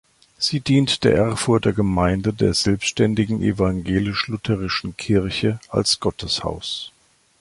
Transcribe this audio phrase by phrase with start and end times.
[0.39, 6.91] Sie dient der Erfurter Gemeinde der Selbständigen Evangelisch-Lutherischen Kirche als Gotteshaus.